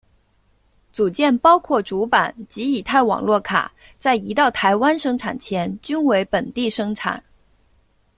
[0.91, 7.23] 组件包括主板及乙太网络卡在移到台湾生产前均为本地生产。